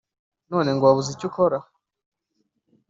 none 0.51 0.69
ngo 0.73 0.83
wabuze 0.85 1.09
icyukora, 1.11 1.57